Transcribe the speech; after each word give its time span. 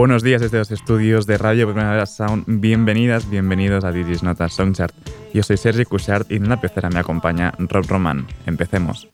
Buenos 0.00 0.22
días 0.22 0.40
desde 0.40 0.56
los 0.56 0.70
estudios 0.70 1.26
de 1.26 1.36
Radio 1.36 1.66
Primavera 1.66 2.06
Sound. 2.06 2.44
Bienvenidas, 2.46 3.28
bienvenidos 3.28 3.84
a 3.84 3.92
Digis 3.92 4.22
Notas. 4.22 4.56
Yo 5.34 5.42
soy 5.42 5.58
Sergi 5.58 5.84
Cushart 5.84 6.32
y 6.32 6.36
en 6.36 6.48
la 6.48 6.58
pecera 6.58 6.88
me 6.88 7.00
acompaña 7.00 7.52
Rob 7.58 7.84
Roman. 7.86 8.26
Empecemos. 8.46 9.06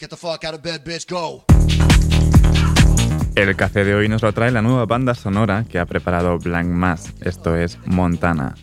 Get 0.00 0.10
the 0.10 0.16
fuck 0.16 0.42
out 0.42 0.54
of 0.54 0.60
bed, 0.60 0.82
bitch, 0.84 1.08
go. 1.08 1.44
El 3.34 3.56
café 3.56 3.84
de 3.84 3.96
hoy 3.96 4.08
nos 4.08 4.22
lo 4.22 4.32
trae 4.32 4.52
la 4.52 4.62
nueva 4.62 4.86
banda 4.86 5.14
sonora 5.14 5.64
que 5.68 5.80
ha 5.80 5.86
preparado 5.86 6.38
Blank 6.38 6.68
Mass, 6.68 7.12
esto 7.20 7.56
es 7.56 7.80
Montana. 7.84 8.54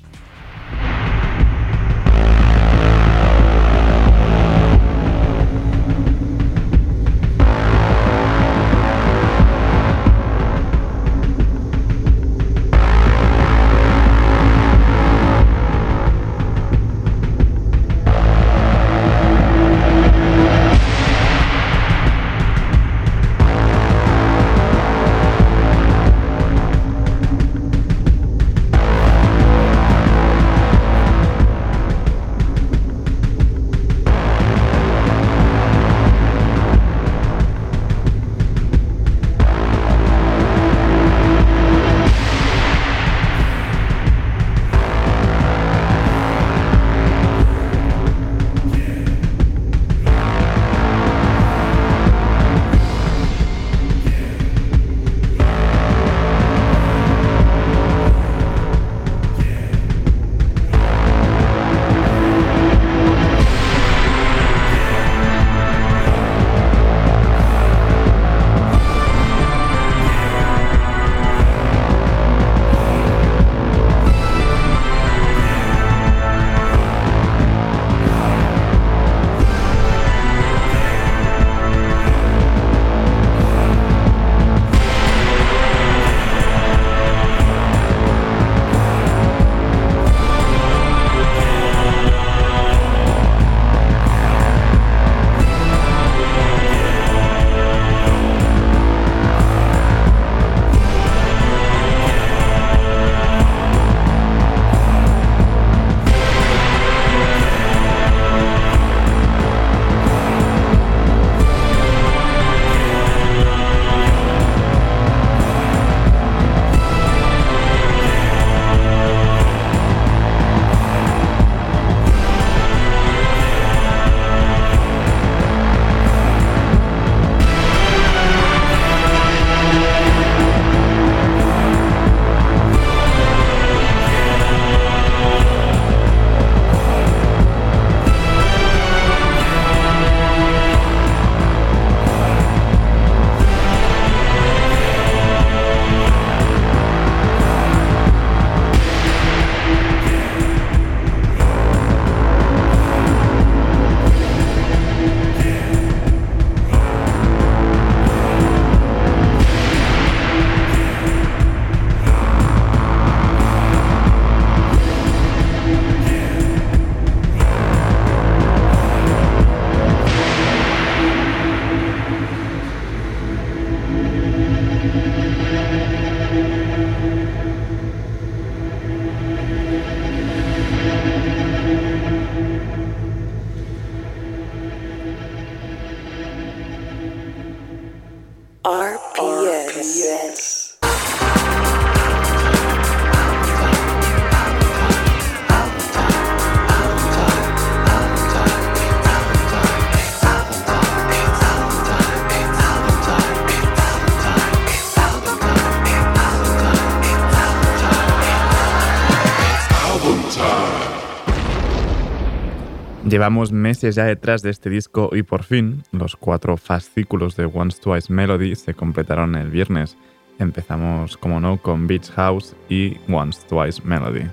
Llevamos 213.11 213.51
meses 213.51 213.95
ya 213.95 214.05
detrás 214.05 214.41
de 214.41 214.51
este 214.51 214.69
disco 214.69 215.09
y 215.11 215.23
por 215.23 215.43
fin 215.43 215.83
los 215.91 216.15
cuatro 216.15 216.55
fascículos 216.55 217.35
de 217.35 217.43
Once 217.43 217.77
Twice 217.81 218.13
Melody 218.13 218.55
se 218.55 218.73
completaron 218.73 219.35
el 219.35 219.49
viernes. 219.49 219.97
Empezamos, 220.39 221.17
como 221.17 221.41
no, 221.41 221.61
con 221.61 221.87
Beach 221.87 222.09
House 222.11 222.55
y 222.69 222.95
Once 223.09 223.41
Twice 223.49 223.81
Melody. 223.83 224.29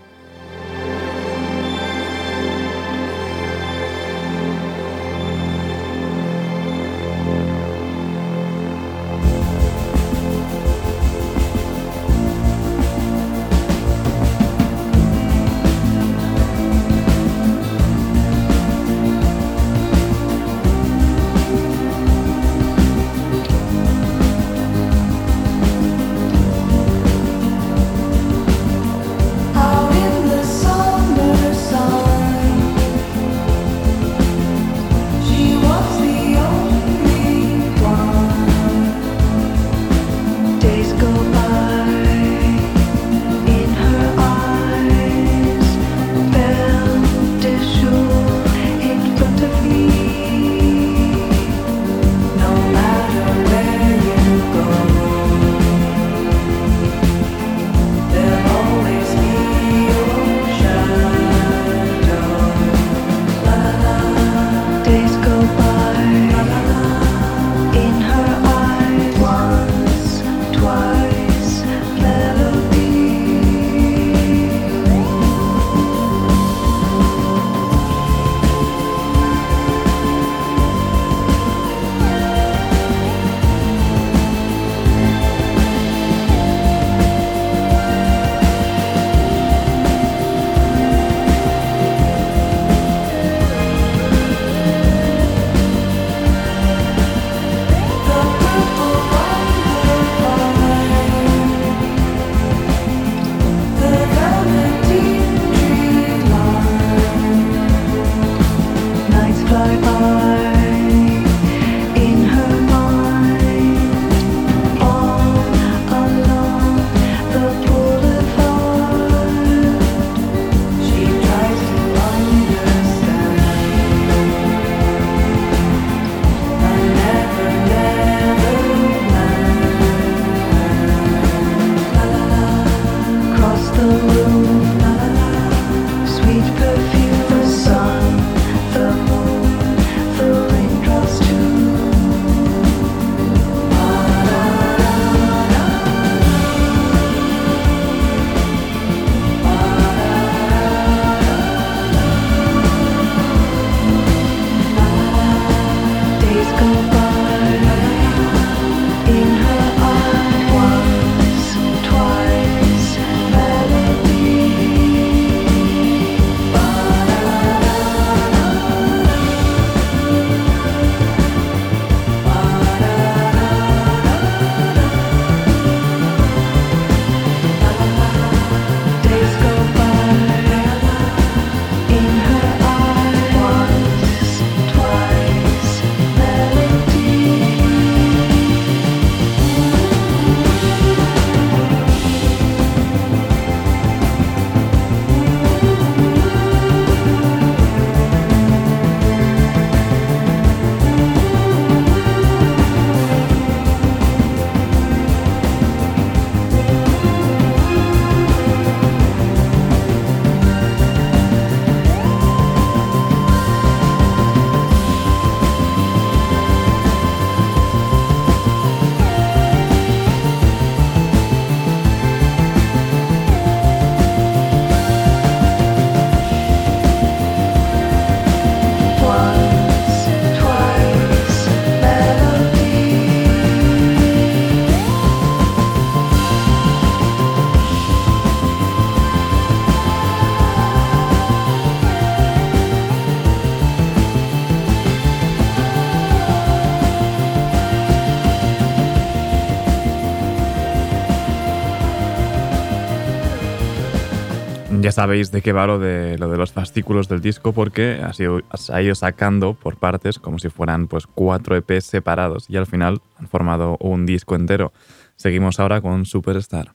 Sabéis 254.92 255.30
de 255.30 255.42
qué 255.42 255.52
va 255.52 255.66
lo 255.66 255.78
de, 255.78 256.18
lo 256.18 256.28
de 256.28 256.36
los 256.36 256.52
fascículos 256.52 257.08
del 257.08 257.20
disco 257.20 257.52
porque 257.52 258.00
ha, 258.02 258.12
sido, 258.12 258.40
ha 258.72 258.82
ido 258.82 258.94
sacando 258.94 259.54
por 259.54 259.76
partes 259.76 260.18
como 260.18 260.38
si 260.38 260.48
fueran 260.48 260.88
pues 260.88 261.06
cuatro 261.06 261.56
EPs 261.56 261.84
separados 261.84 262.48
y 262.48 262.56
al 262.56 262.66
final 262.66 263.00
han 263.16 263.28
formado 263.28 263.76
un 263.80 264.06
disco 264.06 264.34
entero. 264.34 264.72
Seguimos 265.16 265.58
ahora 265.58 265.80
con 265.80 266.06
Superstar. 266.06 266.74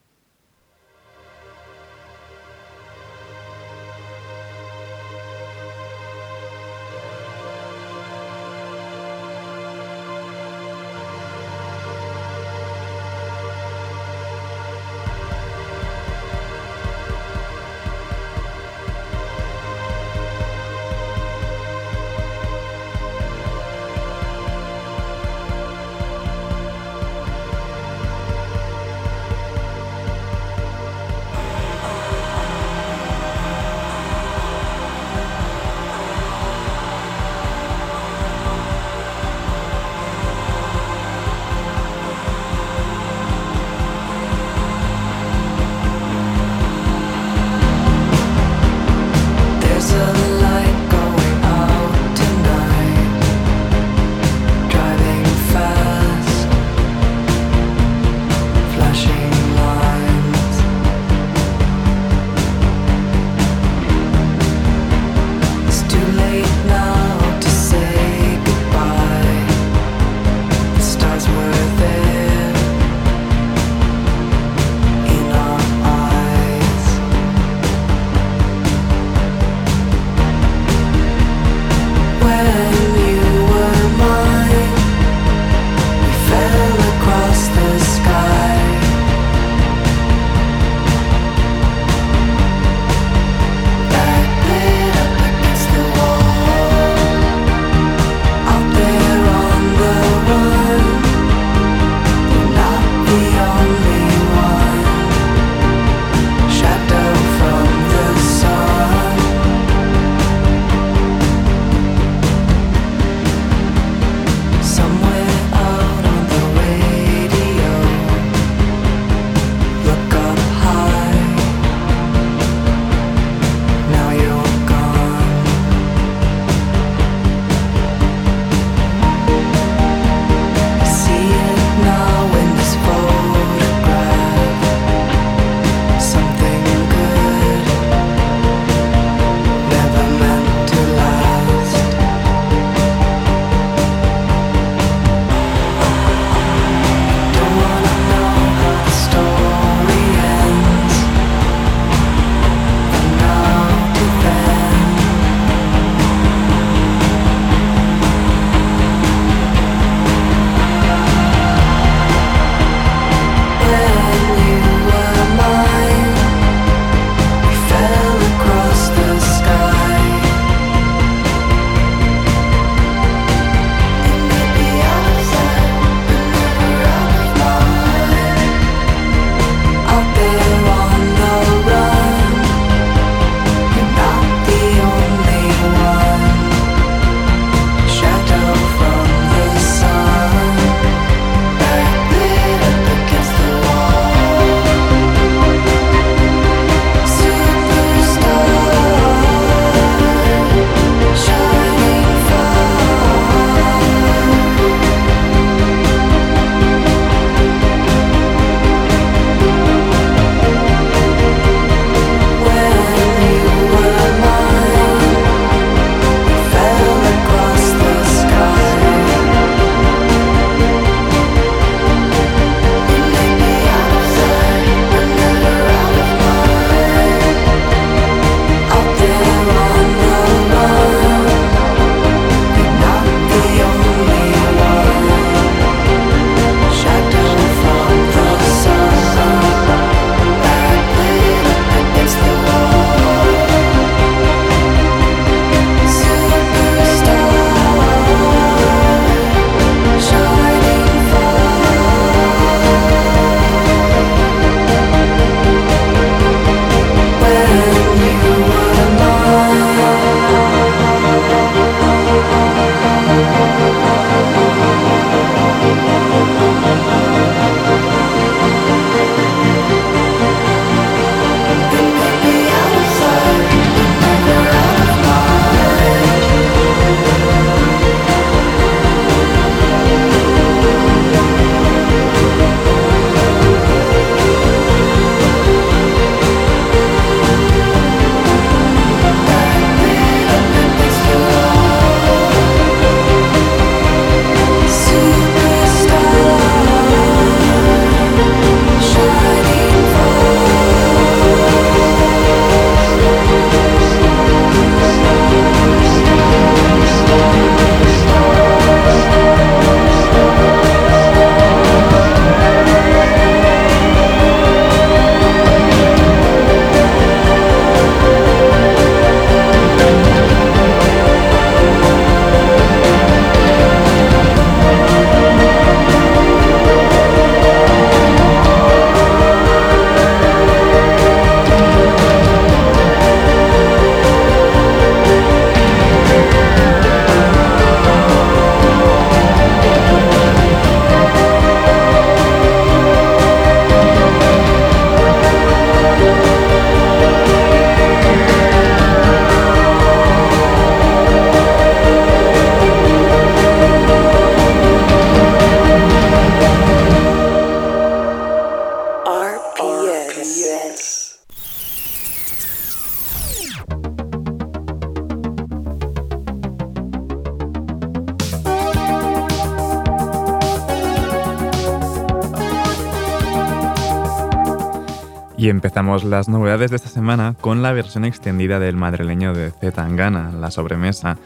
Y 375.44 375.50
empezamos 375.50 376.06
las 376.06 376.30
novedades 376.30 376.70
de 376.70 376.78
esta 376.78 376.88
semana 376.88 377.36
con 377.42 377.62
la 377.62 377.74
versión 377.74 378.06
extendida 378.06 378.60
del 378.60 378.78
madrileño 378.78 379.34
de 379.34 379.52
Z 379.52 379.74
Tangana, 379.74 380.32
La 380.32 380.52
Sobremesa. 380.52 381.18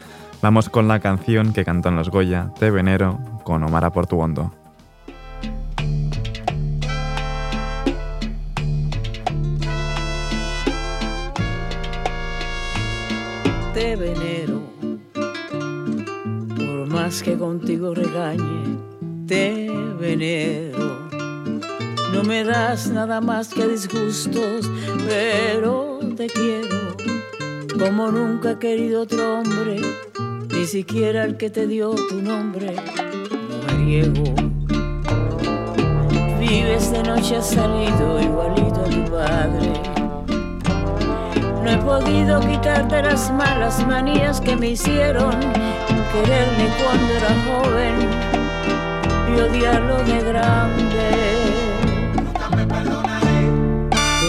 Vamos 0.42 0.68
con 0.68 0.88
la 0.88 0.98
canción 0.98 1.52
que 1.52 1.64
cantó 1.64 1.90
en 1.90 1.94
los 1.94 2.10
Goya, 2.10 2.50
Te 2.58 2.72
Venero, 2.72 3.20
con 3.44 3.62
Omar 3.62 3.92
Portuondo. 3.92 4.52
Más 23.20 23.48
que 23.48 23.66
disgustos, 23.66 24.70
pero 25.06 25.98
te 26.16 26.26
quiero 26.26 26.96
como 27.78 28.10
nunca 28.10 28.52
he 28.52 28.58
querido 28.58 29.02
otro 29.02 29.38
hombre, 29.38 29.80
ni 30.50 30.66
siquiera 30.66 31.24
el 31.24 31.36
que 31.36 31.48
te 31.48 31.66
dio 31.66 31.94
tu 32.08 32.20
nombre, 32.20 32.74
mujeriego. 33.48 34.34
Vives 36.40 36.90
de 36.90 37.02
noche, 37.04 37.36
has 37.36 37.50
salido 37.50 38.20
igualito 38.20 38.80
a 38.80 38.90
tu 38.90 39.04
padre. 39.10 39.72
No 41.62 41.70
he 41.70 41.76
podido 41.78 42.40
quitarte 42.40 43.02
las 43.02 43.32
malas 43.32 43.86
manías 43.86 44.40
que 44.40 44.56
me 44.56 44.70
hicieron 44.70 45.34
quererme 46.12 46.68
cuando 46.82 47.14
era 47.14 47.28
joven 47.46 47.94
y 49.28 49.40
odiarlo 49.40 49.98
de 50.04 50.20
grande 50.22 51.37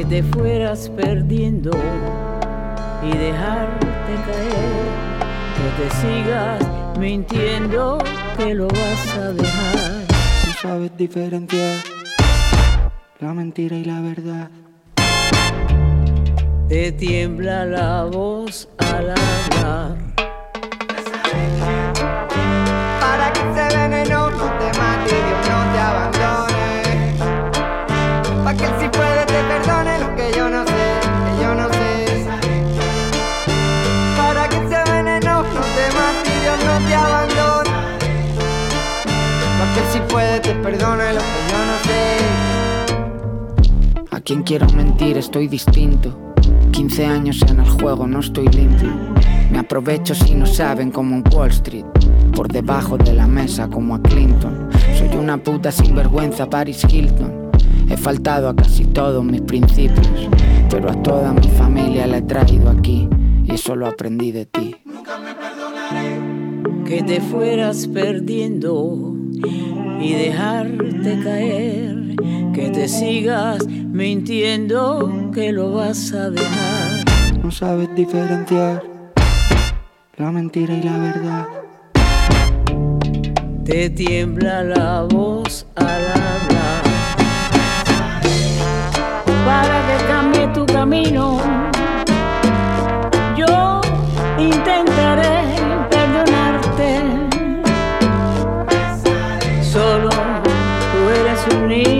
te 0.09 0.23
fueras 0.23 0.89
perdiendo 0.89 1.69
y 3.03 3.15
dejarte 3.15 4.15
caer, 4.25 4.87
que 5.55 5.83
te 5.83 5.89
sigas 6.01 6.97
mintiendo, 6.97 7.99
que 8.35 8.55
lo 8.55 8.67
vas 8.67 9.17
a 9.17 9.31
dejar. 9.33 9.91
No 10.47 10.53
sabes 10.59 10.97
diferenciar 10.97 11.83
la 13.19 13.33
mentira 13.35 13.77
y 13.77 13.85
la 13.85 14.01
verdad. 14.01 14.49
Te 16.67 16.91
tiembla 16.91 17.65
la 17.65 18.05
voz 18.05 18.67
al 18.79 19.11
hablar. 19.11 20.08
Quien 44.29 44.43
quiero 44.43 44.67
mentir 44.75 45.17
estoy 45.17 45.47
distinto. 45.47 46.35
15 46.71 47.03
años 47.03 47.41
en 47.49 47.61
el 47.61 47.67
juego, 47.67 48.05
no 48.05 48.19
estoy 48.19 48.47
limpio. 48.49 48.91
Me 49.51 49.57
aprovecho 49.57 50.13
si 50.13 50.35
no 50.35 50.45
saben 50.45 50.91
como 50.91 51.15
en 51.15 51.23
Wall 51.33 51.49
Street. 51.49 51.85
Por 52.35 52.47
debajo 52.47 52.95
de 52.95 53.13
la 53.13 53.25
mesa 53.25 53.67
como 53.67 53.95
a 53.95 54.01
Clinton. 54.03 54.69
Soy 54.99 55.17
una 55.17 55.37
puta 55.41 55.71
sinvergüenza 55.71 56.47
Paris 56.47 56.85
Hilton. 56.87 57.49
He 57.89 57.97
faltado 57.97 58.49
a 58.49 58.55
casi 58.55 58.85
todos 58.85 59.25
mis 59.25 59.41
principios, 59.41 60.07
pero 60.69 60.91
a 60.91 61.01
toda 61.01 61.33
mi 61.33 61.47
familia 61.47 62.05
la 62.05 62.17
he 62.17 62.21
traído 62.21 62.69
aquí 62.69 63.09
y 63.45 63.53
eso 63.53 63.75
lo 63.75 63.87
aprendí 63.87 64.31
de 64.31 64.45
ti. 64.45 64.75
Nunca 64.85 65.17
me 65.17 65.33
perdonaré 65.33 66.85
que 66.85 67.01
te 67.01 67.19
fueras 67.19 67.87
perdiendo 67.87 69.15
y 69.99 70.13
dejarte 70.13 71.19
caer, 71.23 71.98
que 72.59 72.69
te 72.71 72.87
sigas 72.89 73.65
mintiendo, 73.67 75.31
que 75.33 75.53
lo 75.53 75.71
vas 75.71 76.11
a 76.11 76.29
dejar. 76.29 77.05
No 77.41 77.51
sabes 77.51 77.87
diferenciar 77.95 78.83
la 80.17 80.31
mentira 80.31 80.73
y 80.73 80.83
la 80.83 80.97
verdad. 80.97 81.47
Te 83.63 83.89
tiembla 83.91 84.63
la 84.63 85.03
voz 85.03 85.65
al 85.75 85.85
hablar 85.85 86.83
para 89.45 89.77
que 89.87 90.05
cambie 90.07 90.47
tu 90.47 90.65
camino. 90.65 91.39
Yo 93.37 93.79
intentaré 94.37 95.45
perdonarte. 95.89 96.89
Solo 99.61 100.09
tú 100.09 100.99
eres 101.21 101.55
un 101.55 101.67
niño. 101.69 101.98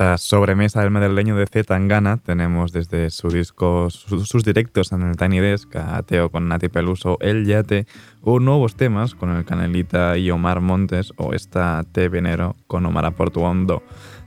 Esta 0.00 0.16
sobremesa 0.16 0.80
del 0.80 0.90
madrileño 0.90 1.36
de 1.36 1.44
Z 1.44 1.64
Tangana 1.64 2.16
tenemos 2.16 2.72
desde 2.72 3.10
su 3.10 3.28
disco, 3.28 3.90
sus, 3.90 4.42
directos 4.42 4.92
en 4.92 5.02
el 5.02 5.18
Tiny 5.18 5.40
Desk, 5.40 5.76
a 5.76 6.02
Teo 6.02 6.30
con 6.30 6.48
Nati 6.48 6.70
Peluso, 6.70 7.18
El 7.20 7.44
Yate, 7.44 7.86
o 8.22 8.40
nuevos 8.40 8.76
temas 8.76 9.14
con 9.14 9.28
el 9.28 9.44
Canelita 9.44 10.16
y 10.16 10.30
Omar 10.30 10.62
Montes, 10.62 11.12
o 11.18 11.34
esta 11.34 11.84
Te 11.92 12.08
Venero 12.08 12.56
con 12.66 12.86
Omar 12.86 13.14
Portuondo. 13.14 13.82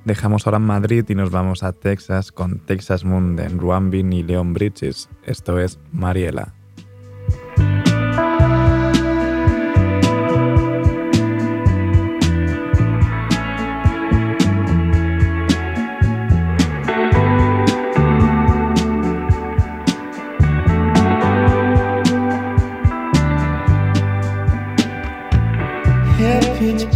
Dejamos 0.06 0.46
ahora 0.46 0.60
Madrid 0.60 1.06
y 1.10 1.16
nos 1.16 1.32
vamos 1.32 1.64
a 1.64 1.74
Texas 1.74 2.32
con 2.32 2.60
Texas 2.60 3.04
Moon 3.04 3.36
de 3.36 3.50
Ruambin 3.50 4.14
y 4.14 4.22
Leon 4.22 4.54
Bridges. 4.54 5.10
Esto 5.26 5.60
es 5.60 5.80
Mariela. 5.92 6.54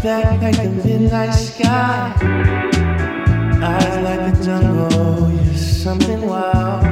Black 0.01 0.41
like 0.41 0.55
the 0.55 0.69
midnight 0.69 1.31
sky. 1.33 2.13
Eyes 3.63 3.97
like 4.03 4.37
the 4.37 4.43
jungle, 4.43 5.31
you're 5.31 5.53
something 5.55 6.21
wild. 6.27 6.83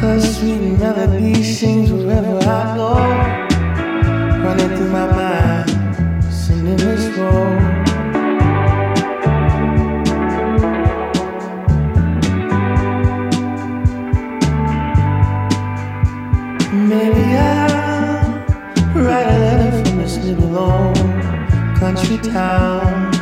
Her 0.00 0.20
sweet 0.20 0.78
melody 0.78 1.42
sings 1.42 1.92
wherever 1.92 2.38
I 2.38 2.76
go, 2.76 3.29
country 22.10 22.32
town 22.32 23.12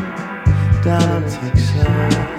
down 0.82 1.22
in 1.22 1.30
Texas. 1.30 2.37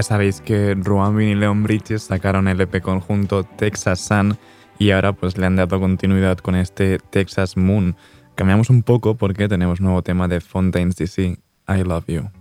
Ya 0.00 0.04
sabéis 0.04 0.40
que 0.40 0.74
Ruamin 0.74 1.28
y 1.28 1.34
Leon 1.34 1.62
Bridges 1.62 2.04
sacaron 2.04 2.48
el 2.48 2.58
EP 2.58 2.80
conjunto 2.80 3.44
Texas 3.44 4.00
Sun 4.00 4.38
y 4.78 4.92
ahora 4.92 5.12
pues 5.12 5.36
le 5.36 5.44
han 5.44 5.56
dado 5.56 5.78
continuidad 5.78 6.38
con 6.38 6.54
este 6.54 6.98
Texas 7.10 7.54
Moon. 7.58 7.94
Cambiamos 8.34 8.70
un 8.70 8.82
poco 8.82 9.18
porque 9.18 9.46
tenemos 9.46 9.78
nuevo 9.82 10.00
tema 10.00 10.26
de 10.26 10.40
Fontaine's 10.40 10.96
DC, 10.96 11.36
I 11.68 11.84
Love 11.84 12.06
You. 12.06 12.39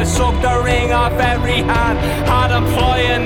I 0.00 0.04
sucked 0.04 0.40
the 0.40 0.62
ring 0.64 0.92
off 0.92 1.12
every 1.12 1.60
hand. 1.60 1.98
Had 2.26 2.48
them 2.48 2.64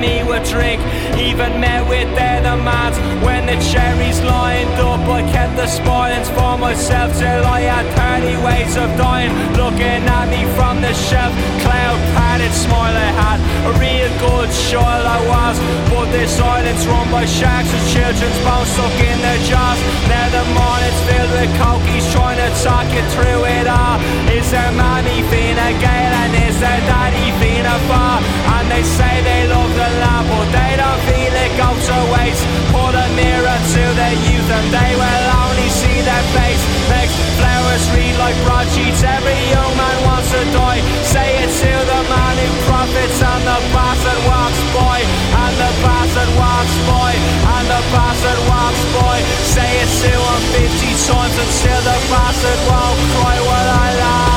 me 0.05 0.23
with 0.29 0.45
drink. 0.51 0.81
Even 1.17 1.61
met 1.61 1.83
with 1.89 2.09
their 2.19 2.41
demands. 2.45 2.99
When 3.25 3.47
the 3.47 3.57
cherries 3.71 4.21
lined 4.23 4.77
up, 4.91 5.01
I 5.09 5.21
kept 5.33 5.57
the 5.57 5.67
spoilings 5.67 6.29
for 6.37 6.53
myself 6.59 7.09
till 7.17 7.43
I 7.59 7.61
had 7.73 7.87
30 7.97 8.37
ways 8.45 8.77
of 8.77 8.89
dying. 9.01 9.33
Looking 9.57 10.03
at 10.19 10.27
me 10.29 10.43
from 10.57 10.83
the 10.85 10.93
shelf, 10.93 11.33
cloud 11.65 11.99
padded 12.17 12.53
smile 12.53 12.97
I 13.09 13.11
had. 13.23 13.39
A 13.71 13.73
real 13.81 14.11
good 14.21 14.51
child 14.69 15.05
I 15.17 15.21
was, 15.33 15.57
but 15.89 16.07
this 16.13 16.37
island's 16.39 16.85
run 16.87 17.09
by 17.11 17.25
sharks 17.25 17.71
with 17.73 17.87
children's 17.95 18.41
bones 18.45 18.69
stuck 18.75 18.99
in 19.01 19.19
their 19.25 19.41
jaws. 19.49 19.81
Now 20.13 20.27
the 20.37 20.45
morning's 20.53 21.01
filled 21.09 21.33
with 21.33 21.53
cokies 21.57 22.07
trying 22.13 22.41
to 22.45 22.51
talk 22.61 22.87
you 22.93 23.05
through 23.15 23.43
it 23.57 23.67
all. 23.67 23.97
Is 24.29 24.51
there 24.53 24.73
mommy 24.77 25.25
Fina 25.33 25.69
Gale 25.81 26.15
and 26.23 26.33
is 26.45 26.57
there 26.61 26.83
daddy 26.91 27.29
Fina 27.41 27.77
Far? 27.89 28.21
And 28.61 28.67
they 28.69 28.85
say 28.85 29.13
they 29.25 29.49
love 29.49 29.73
the 29.81 29.94
lab, 30.01 30.25
but 30.27 30.49
they 30.51 30.73
don't 30.77 31.01
feel 31.09 31.33
it 31.33 31.53
goes 31.57 31.83
to 31.89 31.99
waste. 32.15 32.45
Put 32.75 32.95
a 32.95 33.07
mirror 33.15 33.59
to 33.75 33.83
their 33.95 34.17
youth 34.27 34.49
and 34.51 34.67
they 34.73 34.93
will 34.97 35.27
only 35.47 35.69
see 35.71 35.99
their 36.03 36.25
face. 36.35 36.63
Makes 36.91 37.15
flowers 37.39 37.85
read 37.95 38.15
like 38.19 38.37
broadsheets. 38.45 39.03
Every 39.03 39.39
young 39.51 39.73
man 39.77 39.97
wants 40.05 40.31
to 40.35 40.43
die. 40.53 40.81
Say 41.03 41.29
it 41.43 41.51
to 41.51 41.73
the 41.73 42.01
man 42.11 42.35
who 42.41 42.51
profits 42.69 43.19
and 43.23 43.43
the 43.47 43.59
bastard 43.75 44.21
walks 44.27 44.61
by. 44.75 44.99
And 45.45 45.55
the 45.59 45.71
bastard 45.85 46.31
walks 46.39 46.77
by. 46.91 47.13
And 47.55 47.67
the 47.71 47.83
bastard 47.95 48.41
walks 48.51 48.83
by. 48.97 49.17
Say 49.55 49.71
it 49.83 49.91
to 50.03 50.13
him 50.13 50.41
50 50.61 51.09
times 51.09 51.37
and 51.39 51.51
still 51.51 51.83
the 51.87 51.99
bastard 52.11 52.61
won't 52.69 53.01
cry. 53.15 53.37
Well, 53.39 53.69
I 53.83 53.89
lie. 54.03 54.34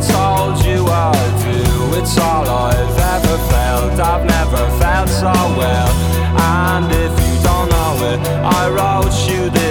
Told 0.00 0.64
you 0.64 0.86
I 0.86 1.12
do. 1.44 1.98
It's 1.98 2.16
all 2.18 2.48
I've 2.48 2.98
ever 3.14 3.36
felt, 3.50 4.00
I've 4.00 4.24
never 4.24 4.62
felt 4.78 5.08
so 5.08 5.32
well. 5.60 5.90
And 6.40 6.86
if 6.90 7.12
you 7.24 7.34
don't 7.42 7.68
know 7.68 7.94
it, 8.12 8.20
I 8.42 8.68
wrote 8.70 9.16
you 9.28 9.50
this 9.50 9.69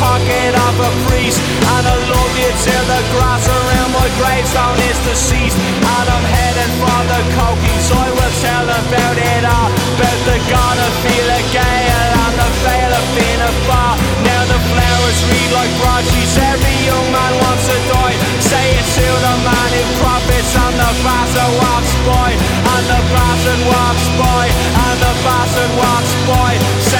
pocket 0.00 0.52
of 0.52 0.74
a 0.80 0.90
priest 1.08 1.40
And 1.76 1.84
I 1.86 1.96
love 2.08 2.32
you 2.36 2.50
till 2.64 2.84
the 2.88 3.02
grass 3.16 3.44
around 3.48 3.90
my 3.92 4.08
gravestone. 4.20 4.78
Is 4.88 4.98
deceased. 5.08 5.56
And 5.56 6.06
I'm 6.06 6.26
heading 6.26 6.72
for 6.80 7.00
the 7.10 7.20
cokies 7.36 7.86
I 7.92 8.08
will 8.12 8.34
tell 8.44 8.66
about 8.66 9.16
it 9.16 9.44
all. 9.44 9.70
About 9.96 10.20
the 10.28 10.38
god 10.52 10.76
of 10.76 10.92
Fela 11.02 11.40
Gale 11.52 12.12
And 12.24 12.34
the 12.36 12.50
veil 12.64 12.92
of 12.92 13.06
being 13.16 13.42
a 13.42 13.52
bar 13.68 13.94
Now 14.24 14.42
the 14.52 14.60
flowers 14.72 15.18
read 15.32 15.50
like 15.56 15.72
broadsheets 15.80 16.36
Every 16.36 16.76
young 16.84 17.06
man 17.12 17.32
wants 17.42 17.64
to 17.68 17.76
die. 17.90 18.16
Say 18.40 18.66
it 18.76 18.86
to 19.00 19.06
the 19.06 19.34
man 19.44 19.70
who 19.72 19.82
profits 20.00 20.52
And 20.56 20.76
the 20.76 20.90
bastard 21.04 21.52
walks 21.60 21.92
by. 22.04 22.30
And 22.36 22.84
the 22.88 23.00
bastard 23.12 23.62
walks 23.64 24.06
by. 24.20 24.44
And 24.52 24.96
the 25.00 25.14
bastard 25.24 25.72
walks 25.80 26.12
by. 26.28 26.50
Say 26.84 26.95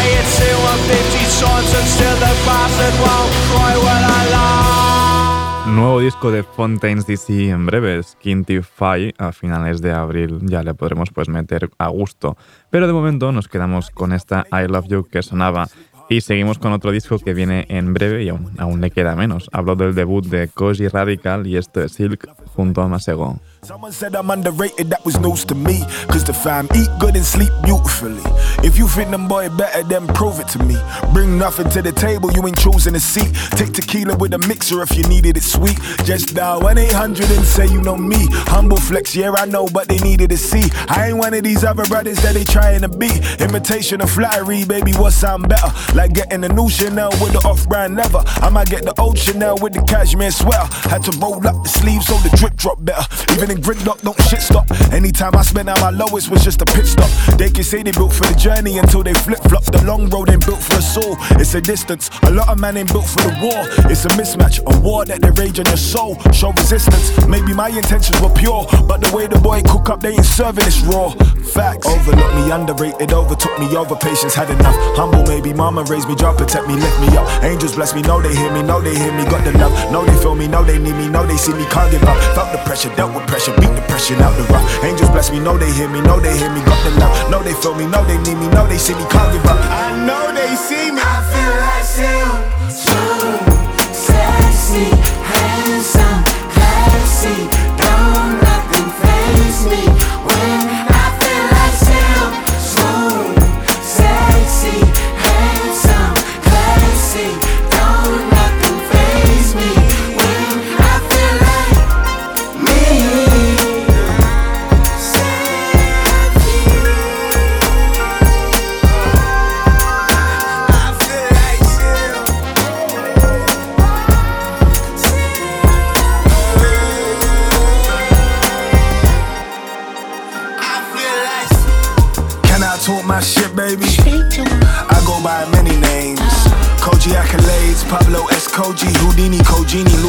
50 1.37 1.47
times 1.47 1.75
And 1.75 1.89
still 1.89 2.17
the 2.17 2.33
bastard 2.47 2.95
won't 3.01 3.33
cry 3.51 3.77
Well 3.77 4.05
I 4.05 4.31
lie 4.31 5.73
Nuevo 5.75 6.01
disco 6.01 6.31
de 6.31 6.45
Fontaines 6.45 7.07
DC 7.07 7.51
en 7.51 7.67
breve, 7.67 8.01
Skintify, 8.03 9.13
a 9.19 9.33
finales 9.33 9.83
de 9.83 9.93
abril 9.93 10.39
ya 10.43 10.63
le 10.63 10.75
podremos 10.75 11.11
pues 11.11 11.29
meter 11.29 11.69
a 11.77 11.89
gusto. 11.89 12.37
Pero 12.71 12.87
de 12.87 12.93
momento 12.93 13.33
nos 13.33 13.49
quedamos 13.49 13.91
con 13.91 14.13
esta 14.13 14.47
I 14.53 14.69
Love 14.69 14.87
You 14.87 15.05
que 15.05 15.23
sonaba 15.23 15.67
y 16.09 16.21
seguimos 16.21 16.59
con 16.59 16.73
otro 16.73 16.93
disco 16.93 17.19
que 17.19 17.35
viene 17.35 17.67
en 17.69 17.93
breve 17.93 18.23
y 18.23 18.29
aún, 18.29 18.53
aún 18.59 18.81
le 18.81 18.93
queda 18.93 19.17
menos. 19.17 19.51
Hablo 19.53 19.75
del 19.75 19.95
debut 19.95 20.25
de 20.25 20.49
Koji 20.49 20.87
Radical 20.87 21.49
y 21.49 21.57
esto 21.57 21.83
es 21.83 21.93
Silk 21.93 22.29
junto 22.55 22.81
a 22.81 22.89
Masego. 22.89 23.41
Someone 23.63 23.91
said 23.91 24.15
I'm 24.15 24.31
underrated, 24.31 24.91
that 24.91 25.05
was 25.05 25.19
news 25.19 25.45
to 25.47 25.55
me. 25.55 25.83
Cause 26.07 26.23
the 26.25 26.33
fam 26.33 26.69
eat 26.77 26.89
good 27.01 27.17
and 27.17 27.25
sleep 27.25 27.51
beautifully. 27.65 28.23
If 28.63 28.79
you 28.79 28.87
think 28.87 29.11
them 29.11 29.27
boy 29.27 29.49
better, 29.51 29.83
then 29.83 30.07
prove 30.09 30.39
it 30.39 30.49
to 30.49 30.63
me. 30.63 30.77
Bring 31.13 31.37
nothing 31.37 31.69
to 31.71 31.83
the 31.83 31.91
table, 31.91 32.31
you 32.33 32.47
ain't 32.47 32.59
choosing 32.59 32.95
a 32.95 33.01
seat. 33.01 33.35
Take 33.59 33.73
tequila 33.73 34.17
with 34.17 34.35
a 34.35 34.39
mixer 34.39 34.83
if 34.83 34.97
you 34.97 35.03
needed 35.05 35.37
it 35.37 35.43
sweet. 35.43 35.79
Just 36.05 36.35
dial 36.35 36.61
1 36.61 36.79
800 36.79 37.31
and 37.31 37.45
say 37.45 37.67
you 37.67 37.83
know 37.83 37.97
me. 37.97 38.29
Humble 38.55 38.77
flex, 38.77 39.17
yeah, 39.17 39.33
I 39.33 39.47
know, 39.47 39.67
but 39.67 39.89
they 39.89 39.99
needed 39.99 40.31
to 40.31 40.37
see. 40.37 40.71
I 40.89 41.09
ain't 41.09 41.19
one 41.19 41.35
of 41.35 41.43
these 41.43 41.65
other 41.65 41.85
brothers 41.87 42.23
that 42.23 42.35
they 42.35 42.45
trying 42.45 42.83
to 42.83 42.89
be. 42.89 43.11
Imitation 43.41 44.01
of 44.01 44.11
flattery, 44.11 44.65
baby, 44.65 44.93
what 44.93 45.13
sound 45.13 45.49
better? 45.49 45.73
Like 45.95 46.13
getting 46.13 46.45
a 46.45 46.49
new 46.49 46.69
Chanel 46.69 47.11
with 47.21 47.33
the 47.33 47.43
off 47.45 47.69
brand 47.69 47.97
leather. 47.97 48.23
I 48.27 48.49
might 48.49 48.69
get 48.69 48.85
the 48.85 48.95
old 49.01 49.19
Chanel 49.19 49.57
with 49.61 49.73
the 49.73 49.83
cashmere 49.83 50.31
sweater. 50.31 50.67
Had 50.89 51.03
to 51.05 51.11
roll 51.19 51.45
up 51.47 51.63
the 51.65 51.69
sleeves 51.69 52.07
so 52.07 52.15
the 52.19 52.35
drip 52.37 52.55
drop 52.55 52.85
better. 52.85 53.03
Even 53.33 53.56
in 53.57 53.63
gridlock, 53.63 54.01
don't 54.03 54.21
shit 54.23 54.41
stop. 54.41 54.71
Anytime 54.93 55.35
I 55.35 55.43
spent 55.43 55.69
at 55.69 55.81
my 55.81 55.91
lowest 55.91 56.31
was 56.31 56.45
just 56.45 56.63
a 56.63 56.67
pit 56.67 56.87
stop. 56.87 57.11
They 57.39 57.51
can 57.51 57.65
say 57.65 57.83
they 57.83 57.93
built 57.93 58.13
for 58.13 58.27
the 58.27 58.35
journey 58.35 58.79
until 58.79 59.03
they 59.03 59.15
flip 59.15 59.41
flop. 59.49 59.65
The 59.65 59.85
long 59.85 60.09
road 60.11 60.31
ain't 60.31 60.45
built 60.45 60.61
for 60.61 60.77
a 60.77 60.83
soul, 60.83 61.17
it's 61.41 61.55
a 61.55 61.61
distance. 61.61 62.11
A 62.23 62.31
lot 62.31 62.49
of 62.49 62.59
man 62.59 62.77
ain't 62.77 62.93
built 62.93 63.07
for 63.07 63.23
the 63.23 63.35
war, 63.43 63.61
it's 63.91 64.05
a 64.05 64.09
mismatch. 64.11 64.61
A 64.61 64.81
war 64.81 65.05
that 65.05 65.21
they 65.21 65.31
rage 65.31 65.59
on 65.59 65.67
your 65.67 65.77
soul, 65.77 66.19
show 66.33 66.53
resistance. 66.53 67.13
Maybe 67.27 67.53
my 67.55 67.69
intentions 67.69 68.21
were 68.21 68.33
pure, 68.33 68.67
but 68.87 69.01
the 69.01 69.11
way 69.15 69.27
the 69.27 69.39
boy 69.39 69.63
cook 69.63 69.91
up, 69.91 70.01
they 70.01 70.13
ain't 70.13 70.25
serving 70.25 70.65
this 70.65 70.81
raw. 70.83 71.11
Facts. 71.55 71.87
Overlooked 71.87 72.35
me, 72.35 72.51
underrated, 72.51 73.13
overtook 73.13 73.59
me, 73.59 73.77
over 73.77 73.97
patience, 73.97 74.35
had 74.35 74.51
enough. 74.51 74.77
Humble, 74.97 75.23
maybe 75.25 75.53
mama 75.53 75.85
raised 75.85 76.09
me, 76.09 76.17
job 76.17 76.37
protect 76.37 76.67
me, 76.67 76.75
lift 76.75 77.01
me 77.01 77.17
up. 77.17 77.27
Angels 77.45 77.77
bless 77.77 77.95
me, 77.95 78.03
know 78.03 78.21
they 78.21 78.35
hear 78.35 78.53
me, 78.53 78.63
know 78.63 78.81
they 78.81 78.95
hear 78.95 79.13
me, 79.13 79.25
got 79.25 79.45
the 79.45 79.53
love. 79.59 79.73
Know 79.93 80.05
they 80.05 80.17
feel 80.21 80.35
me, 80.35 80.49
know 80.49 80.65
they 80.65 80.79
need 80.79 80.97
me, 80.97 81.09
know 81.09 81.25
they 81.27 81.37
see 81.37 81.55
me, 81.55 81.65
can't 81.71 81.91
give 81.91 82.03
up. 82.05 82.19
Felt 82.35 82.51
the 82.53 82.59
pressure, 82.67 82.91
dealt 82.97 83.15
with 83.15 83.27
pressure, 83.27 83.36
beat 83.61 83.69
the 83.77 83.85
pressure 83.89 84.17
out 84.25 84.33
the 84.37 84.45
rough. 84.53 84.65
Angels 84.83 85.11
bless 85.11 85.31
me, 85.31 85.39
know 85.39 85.59
they 85.59 85.71
hear 85.73 85.89
me, 85.89 86.01
know 86.01 86.19
they 86.19 86.37
hear 86.37 86.51
me, 86.51 86.61
got 86.65 86.81
the 86.85 86.91
love. 86.99 87.31
Know 87.31 87.43
they 87.43 87.53
feel 87.53 87.75
me, 87.75 87.87
know 87.87 88.05
they 88.05 88.17
need 88.25 88.39
me, 88.41 88.49
know 88.49 88.67
they 88.67 88.79
see 88.79 88.95
me, 88.95 89.05
can't 89.13 89.33
give 89.33 89.45
up. 89.45 89.61
I 89.61 89.93
know 90.07 90.33
they 90.33 90.57
see 90.57 90.91
me. 90.91 91.01
I 91.05 91.21
feel 91.29 91.53
like 91.61 91.85
silk, 91.85 92.56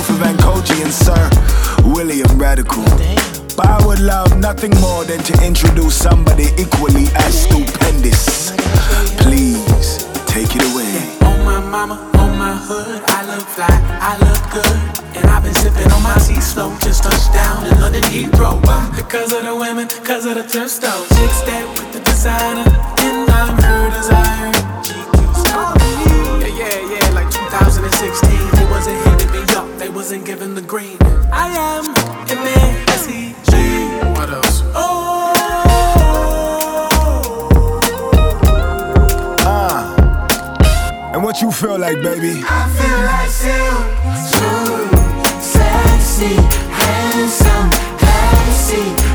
Koji, 0.08 0.16
Houdini, 0.16 0.16
Kojini, 0.16 0.16
Luther 0.16 0.24
Van 0.24 0.38
Koji, 0.38 0.84
and 0.84 0.94
Sir 0.94 1.30
William 1.84 2.38
Radical. 2.38 2.84
But 3.56 3.66
I 3.66 3.86
would 3.86 4.00
love 4.00 4.38
nothing 4.38 4.72
more 4.80 5.04
than 5.04 5.20
to 5.24 5.46
introduce 5.46 5.96
somebody 5.96 6.48
equally 6.58 7.08
as 7.16 7.44
stupendous. 7.44 8.52
Please 9.18 10.06
take 10.28 10.56
it 10.56 10.64
away. 10.74 11.18
On 11.28 11.44
my 11.46 11.60
mama, 11.60 11.96
on 12.18 12.38
my 12.38 12.56
hood, 12.56 13.02
I 13.08 13.26
look 13.26 13.48
fly, 13.48 13.68
I 14.02 14.18
look 14.20 14.42
good. 14.54 15.18
And 15.18 15.30
I've 15.30 15.44
been 15.44 15.54
sipping 15.54 15.92
on 15.92 16.04
my 16.04 16.18
sea 16.20 16.40
slow, 16.40 16.76
just 16.80 17.04
touched 17.04 17.34
down 17.34 17.66
in 17.66 17.80
London 17.82 18.04
Heathrow. 18.04 18.64
Why? 18.66 18.92
Because 18.96 19.34
of 19.34 19.44
the 19.44 19.56
women, 19.56 19.88
because 19.88 20.26
of 20.26 20.36
the 20.36 20.44
thrift 20.44 20.70
store. 20.70 21.06
Chicks 21.18 21.42
that 21.42 21.66
with 21.78 21.92
the 21.94 22.00
designer, 22.02 22.70
and 23.00 23.30
I'm 23.32 23.58
her 23.62 23.90
desire. 23.98 24.57
Wasn't 30.08 30.26
giving 30.26 30.56
the 30.56 30.62
green. 30.62 30.98
I 31.34 31.50
am 31.50 31.84
in 32.32 32.38
S-E-G. 32.92 33.52
What 34.18 34.30
else? 34.30 34.62
Oh. 34.74 35.34
Uh, 39.46 41.12
and 41.14 41.22
what 41.22 41.42
you 41.42 41.52
feel 41.52 41.78
like, 41.78 42.02
baby? 42.02 42.42
I 42.48 42.70
feel 42.78 43.00
like 43.04 43.30
Sam, 43.30 43.76
smooth, 44.32 45.44
sexy, 45.44 46.36
handsome, 46.72 47.70
classy. 48.00 49.07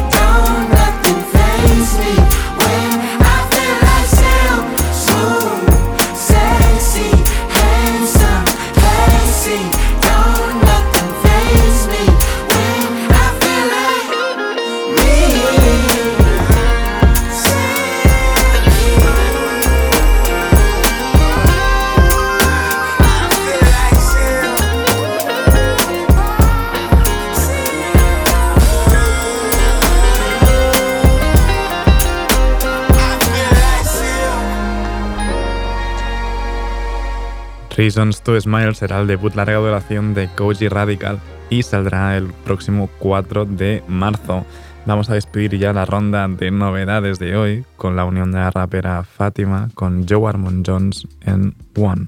Reasons 37.83 38.23
to 38.23 38.41
Smile 38.41 38.77
será 38.77 39.01
el 39.01 39.09
debut 39.09 39.35
larga 39.35 39.57
duración 39.57 40.15
de 40.15 40.29
Koji 40.29 40.69
Radical 40.69 41.19
y 41.51 41.65
saldrá 41.65 42.17
el 42.17 42.29
próximo 42.45 42.89
4 43.01 43.45
de 43.45 43.83
marzo. 43.89 44.47
Vamos 44.87 45.11
a 45.11 45.15
despedir 45.15 45.59
ya 45.59 45.73
la 45.73 45.85
ronda 45.85 46.29
de 46.29 46.53
novedades 46.53 47.19
de 47.19 47.37
hoy 47.37 47.65
con 47.77 47.97
la 47.97 48.05
unión 48.05 48.31
de 48.31 48.39
la 48.39 48.53
rapera 48.53 49.03
Fátima 49.03 49.69
con 49.75 50.07
Joe 50.09 50.29
Armon 50.29 50.63
Jones 50.65 51.09
en 51.23 51.57
One. 51.77 52.07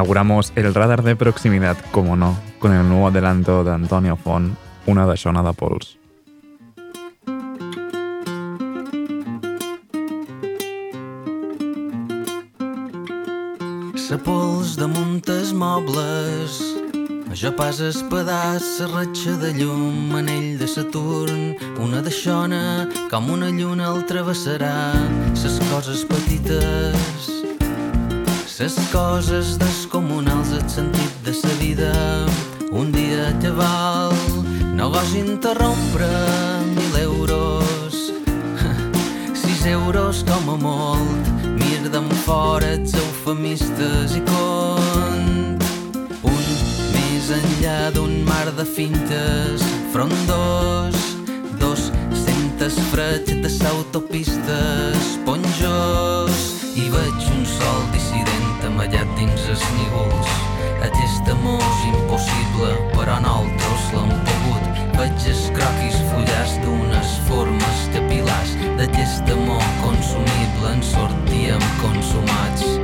Inauguramos 0.00 0.50
el 0.56 0.72
radar 0.72 1.02
de 1.02 1.14
proximidad, 1.14 1.76
como 1.90 2.16
no, 2.16 2.34
con 2.58 2.72
el 2.72 2.88
nuevo 2.88 3.08
adelanto 3.08 3.62
de 3.64 3.72
Antonio 3.72 4.16
Font, 4.16 4.56
una 4.86 5.06
de 5.06 5.12
de 5.12 5.52
Pols. 5.52 5.98
Sa 13.94 14.16
pols 14.16 14.78
damunt 14.80 15.20
els 15.28 15.52
mobles 15.52 16.56
jo 17.36 17.52
pas 17.52 17.76
pedaç, 18.10 18.62
sa 18.62 18.86
ratxa 18.88 19.36
de 19.36 19.52
llum, 19.52 20.16
anell 20.16 20.56
de 20.56 20.66
Saturn, 20.66 21.56
una 21.78 22.00
de 22.00 22.10
xona, 22.10 22.88
com 23.10 23.28
una 23.28 23.50
lluna 23.50 23.92
el 23.92 24.04
travessarà, 24.04 24.96
ses 25.34 25.60
coses 25.68 26.04
petites, 26.04 27.39
ses 28.68 28.76
coses 28.92 29.56
descomunals, 29.58 30.52
el 30.52 30.68
sentit 30.68 31.14
de 31.24 31.32
sa 31.32 31.48
vida, 31.60 31.92
un 32.70 32.92
dia 32.92 33.32
te 33.40 33.48
val, 33.50 34.12
no 34.76 34.90
vols 34.90 35.14
interrompre 35.14 36.08
mil 36.76 36.96
euros, 37.00 38.12
sis 39.40 39.64
euros 39.64 40.24
com 40.28 40.50
a 40.52 40.56
molt, 40.60 41.32
mir 41.56 41.88
d'en 41.88 42.08
fora 42.26 42.74
els 42.76 42.92
eufemistes 42.92 44.18
i 44.20 44.24
cont. 44.28 45.30
Enllà 47.30 47.92
d'un 47.94 48.24
mar 48.26 48.48
de 48.58 48.64
fintes 48.66 49.62
frondós, 49.92 50.96
dos 51.62 51.92
centes 52.24 52.74
freds 52.90 53.38
de 53.44 53.52
s'autopistes 53.58 55.14
ponjós 55.28 56.42
i 56.74 56.90
veig 56.90 57.30
un 57.36 57.46
sol 57.54 57.82
dissident 57.94 58.39
amallat 58.70 59.08
dins 59.18 59.46
els 59.52 59.64
nívols. 59.76 60.34
Aquest 60.86 61.28
amor 61.34 61.60
és 61.60 61.82
impossible, 61.90 62.70
però 62.94 63.18
nosaltres 63.24 63.88
l'hem 63.94 64.12
pogut. 64.28 64.82
Veig 64.98 65.26
els 65.32 65.46
croquis 65.56 65.98
fullars 66.10 66.58
d'unes 66.64 67.16
formes 67.28 67.86
capilars 67.94 68.54
d'aquest 68.80 69.34
amor 69.36 69.64
consumible 69.86 70.76
en 70.76 70.86
sortíem 70.92 71.66
consumats. 71.82 72.79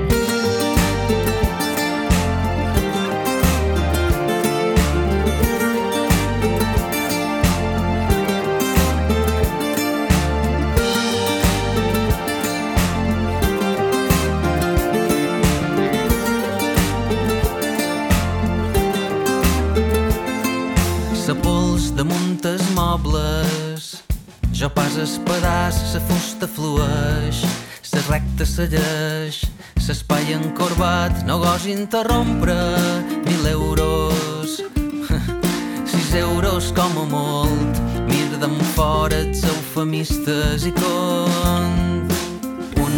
Mobles. 22.77 24.03
Jo 24.53 24.69
pas 24.71 24.97
es 24.97 25.19
pedaç, 25.19 25.75
sa 25.93 26.01
fusta 26.01 26.47
flueix, 26.49 27.45
sa 27.83 28.01
recta 28.09 28.47
segueix, 28.47 29.45
s'espai 29.79 30.33
encorbat, 30.33 31.25
no 31.27 31.39
gos 31.39 31.67
interrompre, 31.67 32.57
mil 33.27 33.47
euros. 33.47 34.63
Sis 35.91 36.15
euros 36.15 36.73
com 36.73 36.93
a 37.03 37.07
molt, 37.11 37.81
mir 38.09 38.29
d'en 38.41 38.57
fora 38.75 39.21
els 39.21 39.45
eufemistes 39.45 40.67
i 40.67 40.73
cont. 40.73 42.09
Un 42.81 42.95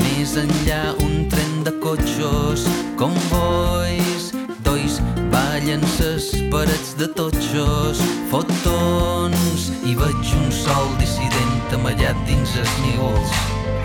més 0.00 0.36
enllà, 0.40 0.84
un 1.04 1.28
tren 1.28 1.60
de 1.66 1.76
cotxos, 1.84 2.64
convois, 2.96 4.11
ballen 5.62 5.82
ses 5.86 6.42
parets 6.50 6.96
de 6.98 7.06
totxos, 7.06 8.00
fotons 8.30 9.68
i 9.86 9.94
veig 9.94 10.32
un 10.40 10.50
sol 10.50 10.88
dissident 10.98 11.74
amallat 11.76 12.18
dins 12.26 12.56
els 12.58 12.72
nígols. 12.82 13.36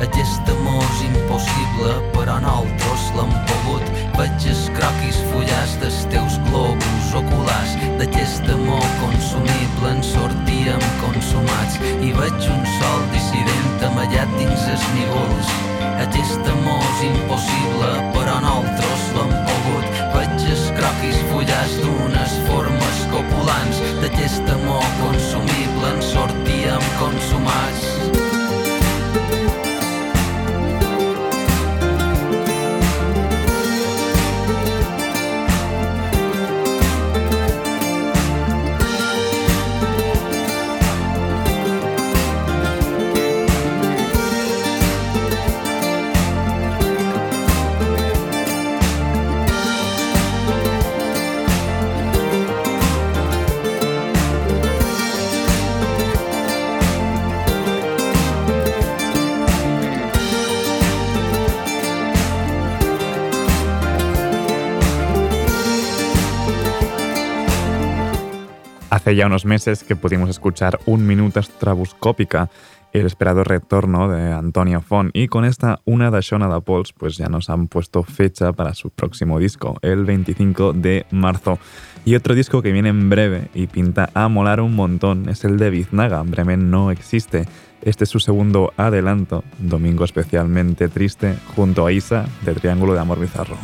Aquest 0.02 0.50
amor 0.54 0.82
és 0.88 1.04
impossible, 1.06 1.94
però 2.16 2.40
nosaltres 2.42 3.06
l'hem 3.18 3.34
pogut. 3.52 3.94
Veig 4.18 4.50
els 4.50 4.66
croquis 4.78 5.22
fullars 5.30 5.78
dels 5.84 6.02
teus 6.14 6.42
globus 6.50 7.14
oculars. 7.22 7.78
D'aquest 8.02 8.50
amor 8.58 8.86
consumible 9.04 9.94
en 9.94 10.06
sortíem 10.12 10.86
consumats. 11.06 11.82
I 12.02 12.14
veig 12.18 12.52
un 12.58 12.70
sol 12.78 13.10
dissident 13.14 13.90
amallat 13.92 14.38
dins 14.42 14.70
els 14.74 14.94
nígols. 14.98 15.77
Aquest 16.04 16.50
amor 16.54 16.84
és 16.92 17.00
impossible, 17.08 17.90
però 18.14 18.38
nosaltres 18.44 19.06
l'hem 19.16 19.34
pogut. 19.50 20.02
Veig 20.14 20.48
els 20.54 20.66
croquis 20.78 21.20
fullars 21.32 21.76
d'unes 21.82 22.38
formes 22.50 23.04
copulants 23.14 23.82
d'aquest 24.04 24.56
amor 24.60 24.86
consumible 25.02 25.94
en 25.96 26.04
sortíem 26.14 26.90
consumats. 27.02 28.37
Hace 69.08 69.16
ya 69.16 69.28
unos 69.28 69.46
meses 69.46 69.86
que 69.86 69.96
pudimos 69.96 70.30
escuchar 70.30 70.82
un 70.86 71.08
minuto 71.08 71.40
estraboscópica 71.40 72.50
el 72.92 73.06
esperado 73.06 73.46
retorno 73.46 74.10
de 74.10 74.34
Antonio 74.34 74.82
Font 74.82 75.12
y 75.14 75.30
con 75.30 75.46
esta 75.46 75.80
una 75.86 76.12
de 76.12 76.20
Shona 76.20 76.60
Pols 76.60 76.92
pues 76.92 77.16
ya 77.16 77.30
nos 77.30 77.50
han 77.50 77.70
puesto 77.70 78.04
fecha 78.04 78.52
para 78.52 78.74
su 78.74 78.90
próximo 78.90 79.40
disco, 79.40 79.78
el 79.82 80.04
25 80.04 80.74
de 80.74 81.06
marzo. 81.12 81.58
Y 82.04 82.16
otro 82.16 82.36
disco 82.36 82.62
que 82.62 82.74
viene 82.74 82.90
en 82.90 83.10
breve 83.10 83.48
y 83.54 83.68
pinta 83.68 84.10
a 84.14 84.28
molar 84.28 84.60
un 84.60 84.76
montón 84.76 85.30
es 85.30 85.46
el 85.46 85.58
de 85.58 85.70
Biznaga, 85.70 86.22
Bremen 86.24 86.70
no 86.70 86.92
existe. 86.92 87.46
Este 87.82 88.04
es 88.04 88.10
su 88.10 88.20
segundo 88.20 88.74
adelanto, 88.76 89.46
domingo 89.58 90.04
especialmente 90.04 90.90
triste, 90.90 91.38
junto 91.56 91.86
a 91.86 91.94
Isa 91.94 92.26
de 92.44 92.54
Triángulo 92.56 92.94
de 92.94 93.00
Amor 93.00 93.22
Bizarro. 93.22 93.56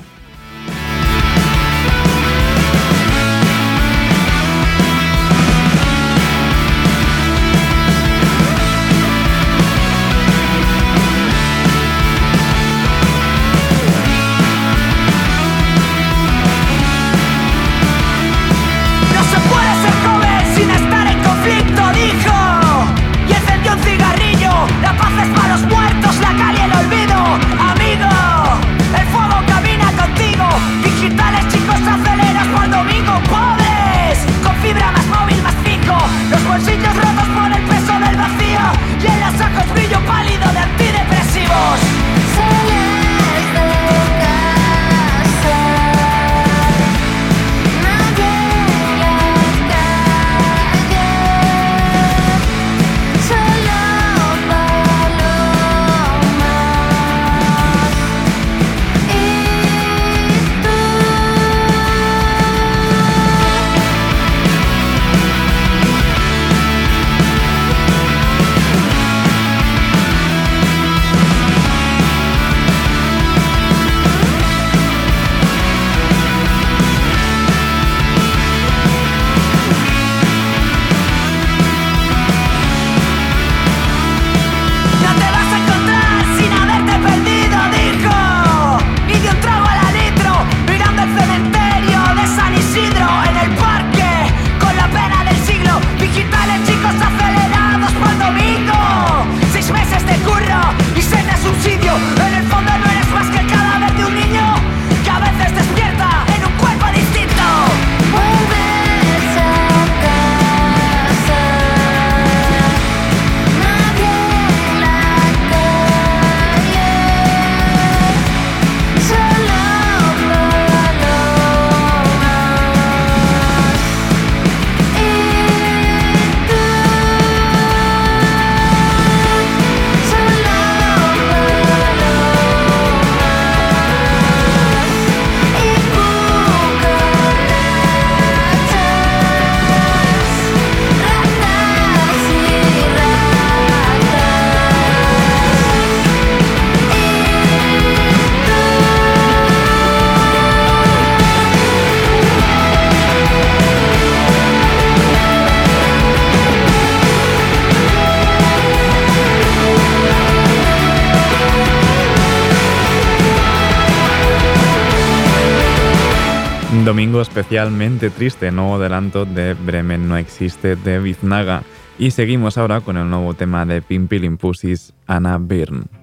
Especialmente 167.44 168.10
triste, 168.10 168.52
nuevo 168.52 168.76
adelanto 168.76 169.26
de 169.26 169.54
Bremen 169.54 170.08
no 170.08 170.16
existe 170.16 170.78
de 170.78 171.00
Biznaga. 171.00 171.64
Y 172.00 172.12
seguimos 172.12 172.58
ahora 172.58 172.80
con 172.80 172.96
el 172.96 173.10
nuevo 173.10 173.34
tema 173.34 173.66
de 173.66 173.82
Pimpilimpussis, 173.82 174.94
Anna 175.08 175.38
Byrne. 175.38 176.03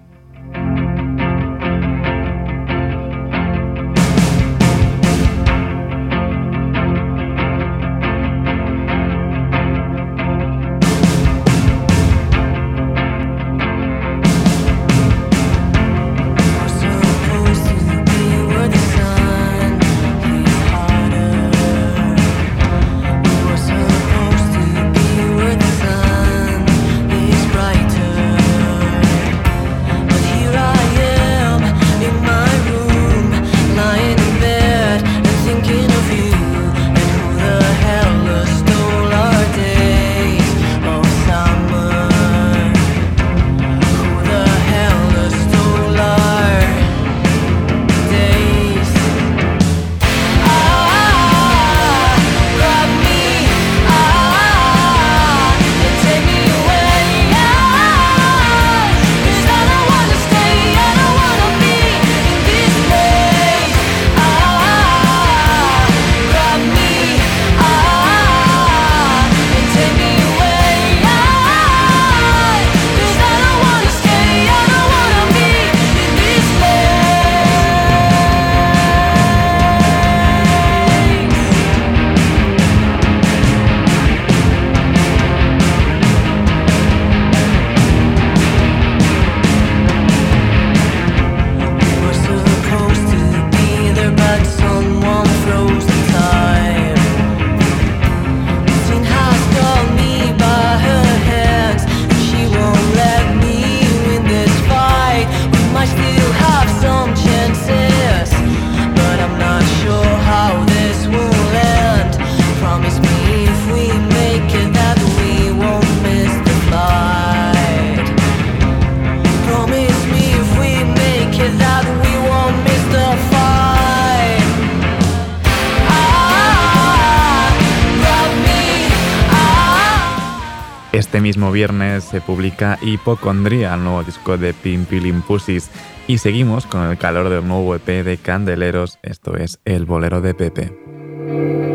Viernes 131.61 132.05
se 132.05 132.23
publica 132.23 132.79
Hipocondría, 132.81 133.75
el 133.75 133.85
nuevo 133.85 134.03
disco 134.03 134.39
de 134.39 134.55
Pimpilimpusis, 134.55 135.69
y 136.07 136.17
seguimos 136.17 136.65
con 136.65 136.89
el 136.89 136.97
calor 136.97 137.29
del 137.29 137.47
nuevo 137.47 137.75
EP 137.75 138.03
de 138.03 138.17
Candeleros, 138.17 138.99
esto 139.03 139.37
es 139.37 139.61
El 139.67 139.85
Bolero 139.85 140.23
de 140.23 140.33
Pepe. 140.33 141.70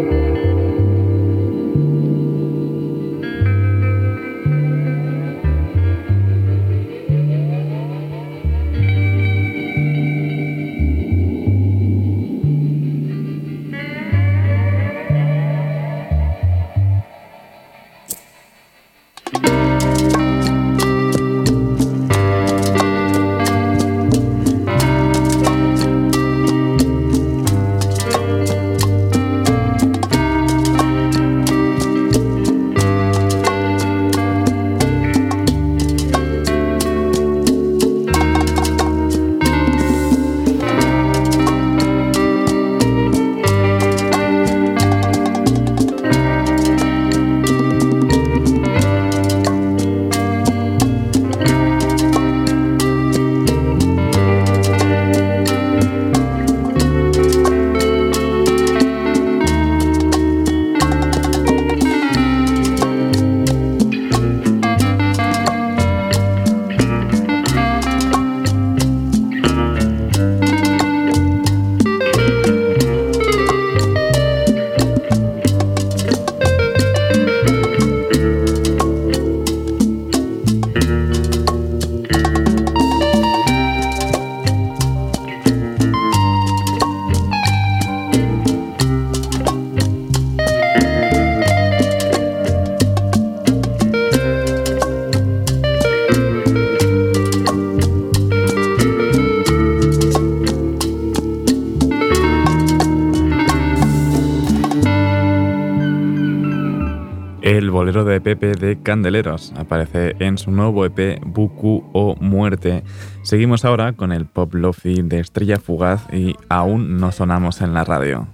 Candeleros. 108.86 109.52
Aparece 109.58 110.16
en 110.20 110.38
su 110.38 110.52
nuevo 110.52 110.86
EP 110.86 111.20
Buku 111.26 111.84
o 111.92 112.16
Muerte. 112.22 112.86
Seguimos 113.24 113.66
ahora 113.66 113.92
con 113.92 114.14
el 114.14 114.26
pop 114.28 114.54
lofi 114.54 115.02
de 115.02 115.20
Estrella 115.20 115.60
Fugaz 115.60 116.08
y 116.14 116.36
aún 116.48 116.98
no 116.98 117.12
sonamos 117.12 117.60
en 117.60 117.74
la 117.74 117.84
radio. 117.84 118.28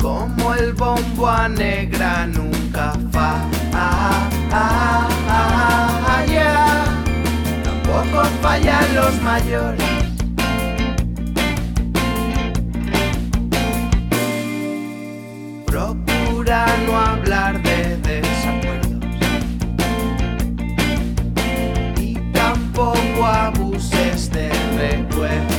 Como 0.00 0.54
el 0.54 0.72
bombo 0.74 1.26
a 1.28 1.48
negra 1.48 2.28
nunca 2.28 2.92
falla, 3.10 3.48
tampoco 7.64 8.24
fallan 8.40 8.94
los 8.94 9.22
mayores. 9.22 9.85
No 16.46 16.96
hablar 16.96 17.60
de 17.62 17.96
desacuerdos 17.96 19.04
y 22.00 22.14
tampoco 22.32 23.26
abuses 23.26 24.30
de 24.30 24.48
recuerdos. 24.76 25.55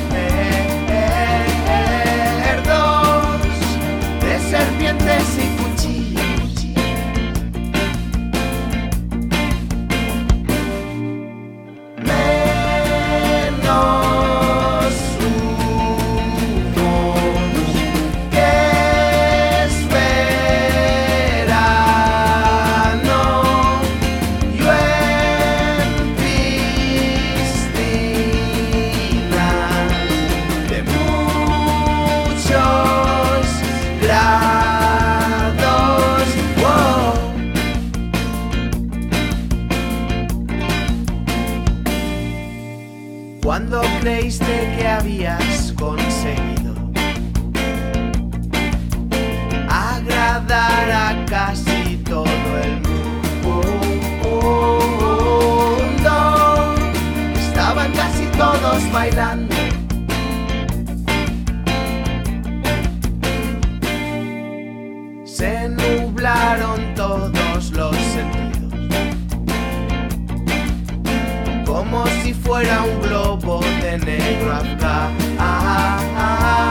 De 73.55 73.97
negro. 73.99 74.51
Ah, 74.81 75.09
ah, 75.39 75.99
ah, 76.17 76.67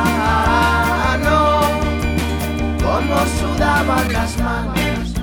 como 2.83 3.17
sudaban 3.27 4.13
las 4.13 4.39
manos. 4.39 5.15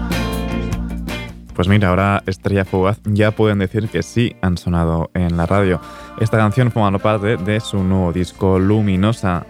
Pues 1.54 1.68
mira, 1.68 1.90
ahora 1.90 2.24
Estrella 2.26 2.66
Fugaz 2.66 3.00
ya 3.06 3.30
pueden 3.30 3.60
decir 3.60 3.88
que 3.88 4.02
sí 4.02 4.36
han 4.42 4.58
sonado 4.58 5.12
en 5.14 5.38
la 5.38 5.46
radio. 5.46 5.80
Esta 6.20 6.38
canción 6.38 6.72
forma 6.72 6.98
parte 6.98 7.38
de 7.38 7.60
su 7.60 7.84
nuevo 7.84 8.12
disco 8.12 8.58
Luminosa. 8.58 9.46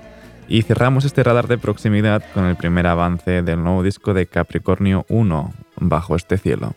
Y 0.50 0.64
cerramos 0.64 1.06
este 1.06 1.24
radar 1.24 1.48
de 1.48 1.58
proximidad 1.58 2.22
con 2.34 2.44
el 2.44 2.58
primer 2.58 2.86
avance 2.86 3.42
del 3.44 3.64
nuevo 3.64 3.82
disco 3.82 4.14
de 4.14 4.28
Capricornio 4.28 5.06
1, 5.08 5.54
Bajo 5.78 6.18
este 6.18 6.38
cielo. 6.38 6.76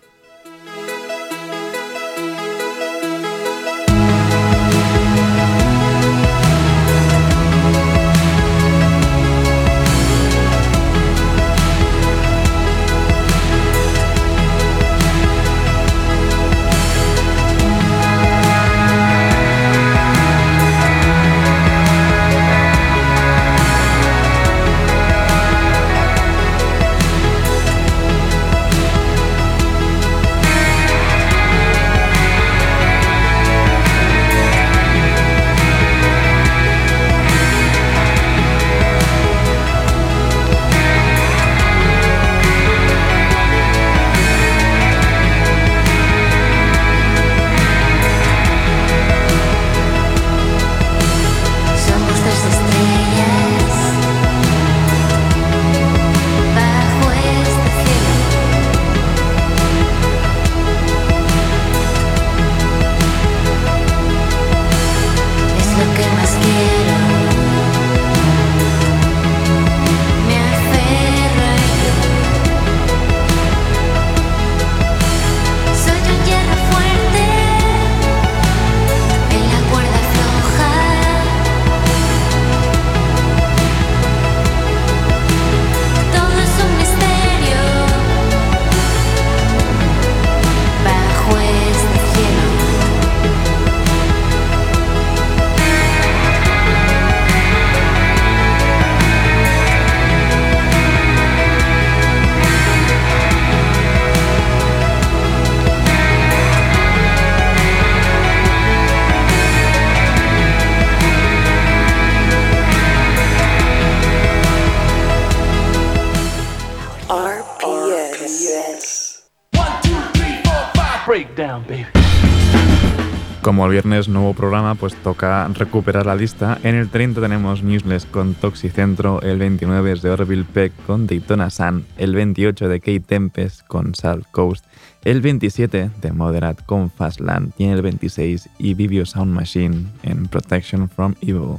El 123.66 123.72
viernes 123.72 124.08
nuevo 124.08 124.32
programa, 124.32 124.74
pues 124.76 124.94
toca 124.94 125.48
recuperar 125.48 126.06
la 126.06 126.14
lista. 126.14 126.58
En 126.62 126.74
el 126.74 126.88
30 126.88 127.20
tenemos 127.20 127.62
Newsless 127.62 128.06
con 128.06 128.34
Toxicentro, 128.34 129.20
el 129.22 129.38
29 129.38 129.92
es 129.92 130.02
de 130.02 130.10
Orville 130.10 130.44
Peck 130.44 130.72
con 130.86 131.06
Daytona 131.06 131.50
Sun, 131.50 131.84
el 131.96 132.14
28 132.14 132.68
de 132.68 132.80
Kate 132.80 133.00
Tempest 133.00 133.66
con 133.66 133.94
South 133.94 134.24
Coast, 134.30 134.64
el 135.04 135.20
27 135.20 135.90
de 136.00 136.12
Moderate 136.12 136.62
con 136.64 136.90
Fastland 136.90 137.52
y 137.58 137.64
en 137.64 137.70
el 137.70 137.82
26 137.82 138.48
y 138.58 138.74
Vivio 138.74 139.04
Sound 139.04 139.32
Machine 139.32 139.86
en 140.02 140.26
Protection 140.26 140.88
from 140.88 141.14
Evil. 141.20 141.58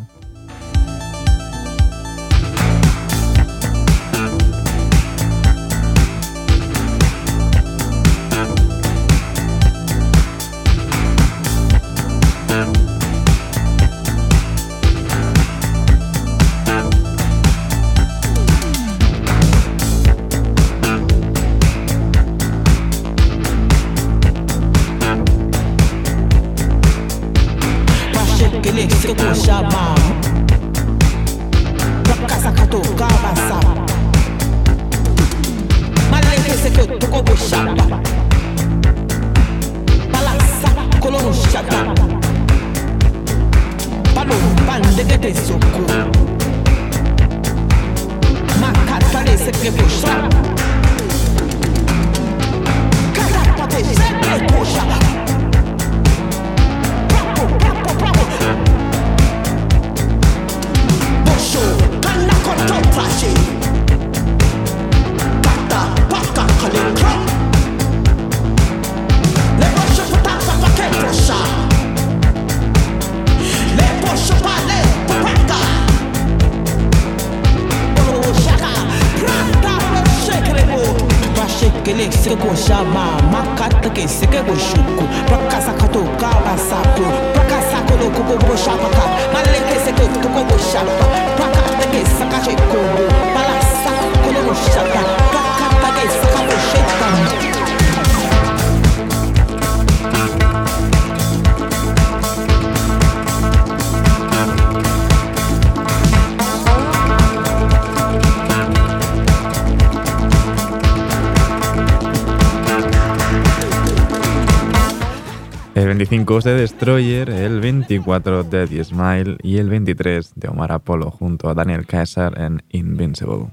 25 116.17 116.49
de 116.49 116.55
Destroyer, 116.55 117.29
el 117.29 117.59
24 117.59 118.43
de 118.43 118.65
The 118.65 118.83
Smile 118.83 119.37
y 119.43 119.57
el 119.57 119.69
23 119.69 120.33
de 120.35 120.47
Omar 120.47 120.71
Apollo 120.71 121.11
junto 121.11 121.47
a 121.47 121.53
Daniel 121.53 121.85
Caesar 121.85 122.41
en 122.41 122.63
Invincible. 122.71 123.49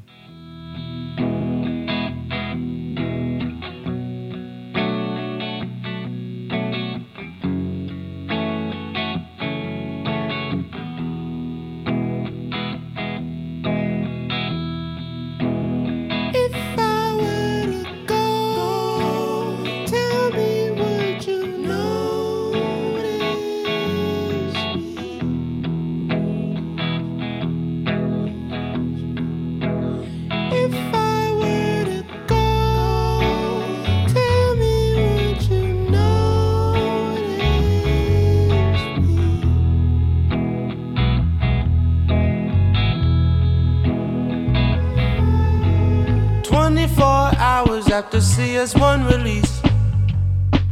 24 46.54 47.04
hours 47.04 47.88
after 47.88 48.18
CS1 48.18 49.10
release. 49.10 49.60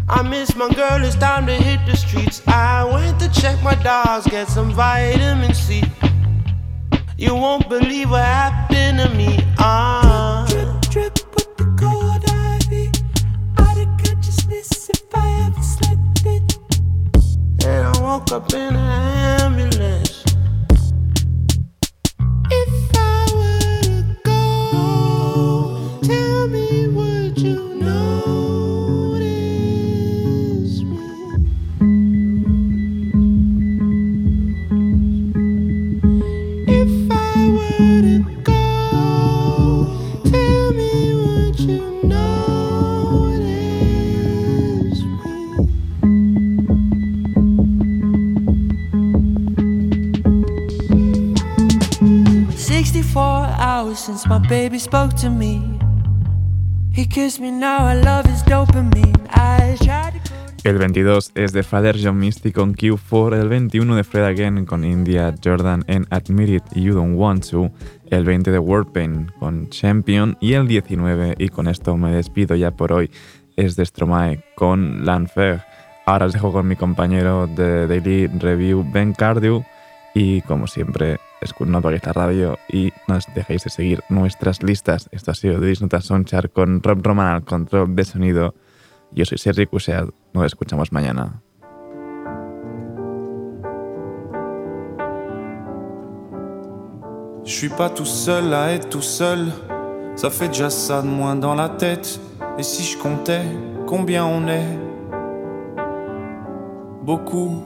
I 0.09 0.23
miss 0.23 0.55
my 0.55 0.73
girl, 0.73 1.03
it's 1.05 1.17
time 1.17 1.45
to 1.47 1.55
hit 1.55 1.85
the 1.87 1.97
streets. 1.97 2.41
I 2.47 2.85
went 2.85 3.19
to 3.19 3.29
check 3.29 3.61
my 3.65 3.75
dogs, 3.75 4.29
get 4.29 4.47
some 4.47 4.71
vitamin 4.71 5.53
C. 5.53 5.83
You 7.19 7.35
won't 7.35 7.69
believe 7.69 8.11
what 8.11 8.23
happened 8.23 9.01
to 9.01 9.09
me. 9.17 9.41
Ah. 9.59 10.47
Drip, 10.49 10.69
drip, 10.83 11.15
drip 11.15 11.35
with 11.35 11.57
the 11.57 11.65
cold 11.81 12.23
iv 12.31 12.73
Out 13.59 13.77
of 13.77 13.89
consciousness 14.05 14.89
if 14.89 15.03
I 15.13 15.47
ever 15.47 15.63
slept 15.63 16.27
it. 16.27 16.59
And 17.67 17.89
I 17.89 18.01
woke 18.01 18.31
up 18.31 18.55
in 18.55 18.77
an 18.77 19.41
ambulance. 19.41 19.72
My 54.29 54.39
baby 54.39 54.79
spoke 54.79 55.15
to 55.17 55.31
me. 55.31 55.79
He 56.93 57.07
kissed 57.07 57.41
me 57.41 57.51
now, 57.51 57.87
I 57.87 57.95
love 57.95 58.27
his 58.27 58.43
dopamine. 58.43 59.17
I 59.31 59.77
tried 59.83 60.21
El 60.65 60.79
22 60.79 61.33
es 61.35 61.53
de 61.53 61.63
Father 61.63 61.97
John 62.01 62.19
Misty 62.19 62.53
con 62.53 62.75
Q4, 62.75 63.41
el 63.41 63.49
21 63.49 63.97
de 63.97 64.05
Fred 64.05 64.25
Again 64.25 64.65
con 64.65 64.85
India 64.85 65.35
Jordan 65.43 65.83
en 65.89 66.07
Admit 66.11 66.49
It 66.51 66.63
You 66.75 66.95
Don't 66.95 67.19
Want 67.19 67.51
To, 67.51 67.73
el 68.11 68.25
20 68.25 68.53
de 68.53 68.59
Warpaint 68.61 69.33
con 69.41 69.71
Champion 69.71 70.37
y 70.41 70.53
el 70.53 70.69
19, 70.69 71.35
y 71.39 71.49
con 71.49 71.67
esto 71.67 71.97
me 71.97 72.13
despido 72.13 72.55
ya 72.55 72.71
por 72.71 72.93
hoy, 72.93 73.11
es 73.57 73.75
de 73.75 73.85
Stromae 73.85 74.45
con 74.55 75.05
L'Enfer. 75.05 75.63
Ahora 76.07 76.27
os 76.27 76.33
dejo 76.33 76.53
con 76.53 76.69
mi 76.69 76.77
compañero 76.77 77.49
de 77.49 77.89
Daily 77.89 78.29
Review, 78.29 78.87
Ben 78.93 79.15
Cardew, 79.15 79.65
y 80.15 80.43
como 80.43 80.69
siempre, 80.69 81.19
escu- 81.45 81.67
no 81.67 81.79
apaguéis 81.79 82.05
la 82.07 82.13
radio 82.13 82.59
y 82.69 82.93
no 83.09 83.17
os 83.17 83.27
dejéis 83.35 83.65
de 83.65 83.71
seguir 83.71 84.03
nuestras 84.09 84.63
listas. 84.63 85.09
Esto 85.13 85.31
ha 85.31 85.35
sido 85.35 85.61
Disnota 85.61 86.01
Sonchar 86.01 86.51
con 86.51 86.83
Rob 86.83 87.01
Roman 87.03 87.27
al 87.29 87.45
control 87.45 87.95
de 87.95 88.05
sonido. 88.05 88.55
Yo 89.13 89.25
soy 89.25 89.39
Sergi 89.39 89.67
Cusead, 89.67 90.09
nos 90.33 90.47
escuchamos 90.47 90.91
mañana. 90.93 91.43
Je 97.45 97.51
suis 97.53 97.69
pas 97.69 97.91
tout 97.91 98.05
seul 98.05 98.55
à 98.55 98.73
être 98.73 98.89
tout 98.89 99.03
seul, 99.03 99.49
ça 100.17 100.31
fait 100.31 100.49
déjà 100.49 100.71
ça 100.71 101.03
de 101.03 101.09
moins 101.09 101.35
dans 101.35 101.55
la 101.55 101.69
tête. 101.69 102.21
Et 102.59 102.63
si 102.63 102.85
je 102.85 102.99
comptais 102.99 103.43
combien 103.87 104.25
on 104.25 104.47
est 104.49 104.79
Beaucoup, 107.03 107.63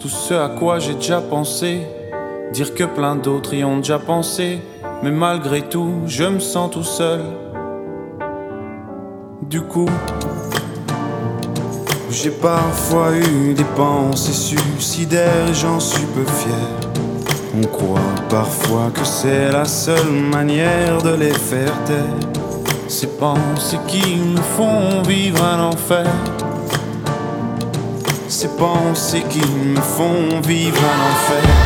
tout 0.00 0.08
ce 0.08 0.34
à 0.34 0.48
quoi 0.48 0.80
j'ai 0.80 0.94
déjà 0.94 1.20
pensé, 1.20 1.82
dire 2.52 2.74
que 2.74 2.84
plein 2.84 3.16
d'autres 3.16 3.54
y 3.54 3.64
ont 3.64 3.78
déjà 3.78 3.98
pensé, 3.98 4.60
mais 5.02 5.10
malgré 5.10 5.62
tout, 5.62 6.02
je 6.06 6.24
me 6.24 6.38
sens 6.38 6.70
tout 6.70 6.82
seul. 6.82 7.20
Du 9.42 9.62
coup, 9.62 9.88
j'ai 12.10 12.30
parfois 12.30 13.12
eu 13.14 13.54
des 13.54 13.64
pensées 13.76 14.32
suicidaires 14.32 15.48
et 15.48 15.54
j'en 15.54 15.78
suis 15.78 16.06
peu 16.06 16.24
fier. 16.24 16.86
On 17.58 17.66
croit 17.66 18.00
parfois 18.28 18.90
que 18.92 19.04
c'est 19.04 19.50
la 19.50 19.64
seule 19.64 20.10
manière 20.10 21.00
de 21.02 21.14
les 21.14 21.32
faire 21.32 21.72
taire. 21.84 22.30
Ces 22.88 23.06
pensées 23.06 23.78
qui 23.86 24.16
nous 24.16 24.42
font 24.42 25.02
vivre 25.02 25.42
un 25.42 25.60
enfer. 25.68 26.06
Ces 28.28 28.48
pensées 28.48 29.24
qui 29.28 29.40
me 29.40 29.80
font 29.80 30.40
vivre 30.40 30.78
un 30.78 31.12
enfer. 31.12 31.65